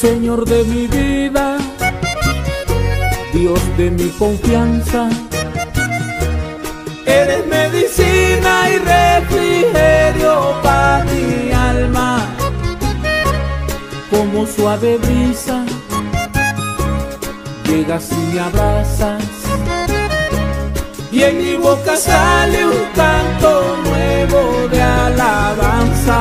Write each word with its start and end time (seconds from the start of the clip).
Señor 0.00 0.44
de 0.44 0.62
mi 0.62 0.86
vida, 0.86 1.58
Dios 3.32 3.60
de 3.76 3.90
mi 3.90 4.08
confianza. 4.10 5.08
Eres 7.04 7.44
medicina 7.48 8.70
y 8.70 8.78
refrigerio 8.78 10.54
para 10.62 11.04
mi 11.04 11.50
alma, 11.50 12.24
como 14.08 14.46
suave 14.46 14.98
brisa, 14.98 15.64
llegas 17.64 18.08
y 18.12 18.34
me 18.34 18.38
abrazas. 18.38 19.24
Y 21.10 21.24
en 21.24 21.38
mi 21.38 21.56
boca 21.56 21.96
sale 21.96 22.64
un 22.64 22.84
canto 22.94 23.76
nuevo 23.84 24.68
de 24.68 24.80
alabanza. 24.80 26.17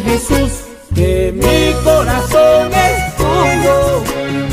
Jesús, 0.00 0.52
que 0.94 1.32
mi 1.34 1.72
corazón 1.84 2.70
es 2.72 3.16
tuyo, 3.16 4.02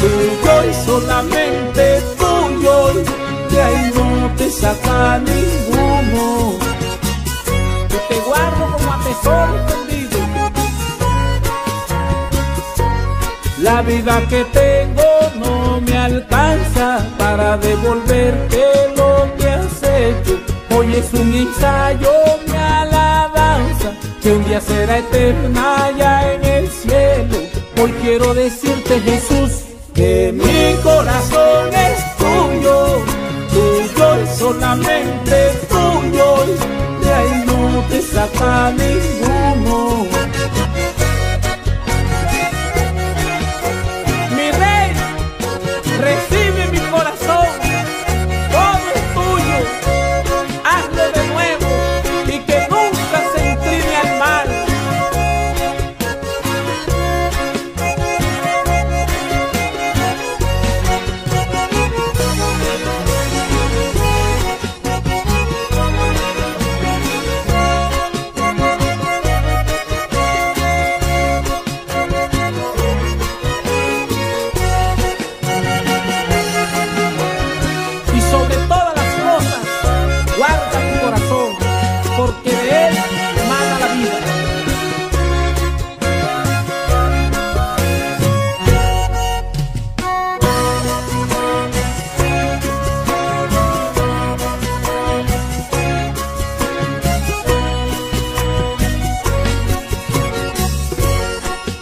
tuyo 0.02 0.70
y 0.70 0.74
solamente 0.86 2.02
tuyo, 2.18 3.04
de 3.50 3.62
ahí 3.62 3.92
no 3.96 4.32
te 4.38 4.50
saca 4.50 5.20
ninguno. 5.20 6.54
Yo 7.90 8.00
te 8.10 8.20
guardo 8.28 8.78
como 8.78 8.94
a 8.94 9.04
tesoro 9.04 9.56
escondido. 9.68 10.20
La 13.62 13.82
vida 13.82 14.22
que 14.30 14.44
tengo 14.46 15.04
no 15.44 15.82
me 15.82 15.98
alcanza 15.98 17.06
para 17.18 17.58
devolverte 17.58 18.64
lo 18.96 19.28
que 19.38 19.50
has 19.50 19.84
hecho. 19.84 20.40
Hoy 20.76 20.96
es 20.96 21.14
un 21.14 21.34
ensayo, 21.34 22.12
será 24.68 25.00
eterna 25.00 25.92
ya 25.98 26.34
en 26.34 26.46
el 26.46 26.70
cielo. 26.70 27.38
Hoy 27.82 27.92
quiero 28.02 28.34
decirte, 28.34 29.00
Jesús, 29.02 29.52
que 29.94 30.32
mi 30.34 30.82
corazón 30.82 31.70
es 31.74 32.18
tuyo, 32.18 33.02
tuyo 33.54 34.22
y 34.24 34.38
solamente 34.38 35.52
tuyo. 35.70 36.28
De 37.02 37.14
ahí 37.14 37.44
no 37.46 37.84
te 37.90 38.02
saca. 38.02 38.74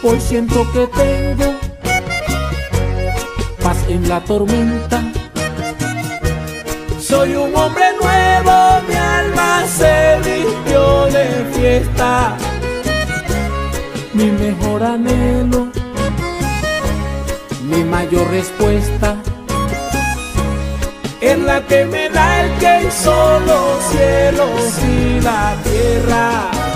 Hoy 0.06 0.20
siento 0.20 0.70
que 0.74 0.86
tengo 0.88 1.54
paz 3.64 3.78
en 3.88 4.10
la 4.10 4.20
tormenta. 4.20 5.02
Soy 7.00 7.36
un 7.36 7.56
hombre 7.56 7.86
nuevo, 8.02 8.82
mi 8.90 8.96
alma 8.96 9.64
se 9.66 10.18
vistió 10.26 11.06
de 11.06 11.46
fiesta. 11.54 12.36
Mi 14.14 14.30
mejor 14.30 14.84
anhelo, 14.84 15.68
mi 17.64 17.84
mayor 17.86 18.30
respuesta, 18.30 19.16
es 21.22 21.40
la 21.40 21.66
que 21.66 21.86
me 21.86 22.10
da 22.10 22.42
el 22.42 22.58
que 22.58 22.82
los 22.84 23.84
cielos 23.90 24.80
y 24.84 25.22
la 25.22 25.56
tierra. 25.64 26.73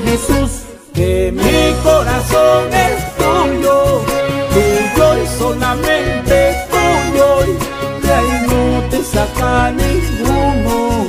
Jesús, 0.00 0.50
que 0.94 1.32
mi 1.32 1.74
corazón 1.82 2.72
es 2.72 3.16
tuyo, 3.16 4.02
tuyo 4.52 5.22
y 5.22 5.26
solamente 5.38 6.56
tuyo, 6.70 7.28
de 8.02 8.14
ahí 8.14 8.46
no 8.46 8.88
te 8.90 9.02
saca 9.02 9.70
ninguno. 9.70 11.06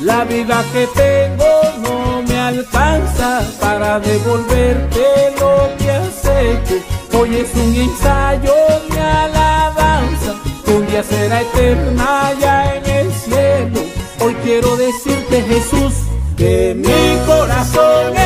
La 0.00 0.24
vida 0.24 0.64
que 0.72 0.86
tengo 0.94 1.52
no 1.82 2.22
me 2.22 2.38
alcanza 2.38 3.42
para 3.60 4.00
devolverte 4.00 5.34
lo 5.40 5.76
que 5.78 5.90
has. 5.90 6.18
Hoy 7.20 7.34
es 7.34 7.52
un 7.56 7.74
ensayo, 7.74 8.54
alabanza, 8.92 9.37
será 11.02 11.42
eterna 11.42 12.32
ya 12.40 12.74
en 12.76 12.86
el 12.86 13.12
cielo. 13.12 13.80
Hoy 14.20 14.34
quiero 14.42 14.76
decirte 14.76 15.42
Jesús 15.42 15.94
que 16.36 16.74
mi 16.74 17.26
corazón 17.26 18.17